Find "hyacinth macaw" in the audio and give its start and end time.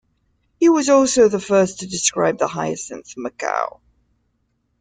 2.47-3.77